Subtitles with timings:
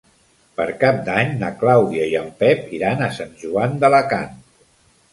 [0.59, 4.37] Per Cap d'Any na Clàudia i en Pep iran a Sant Joan d'Alacant.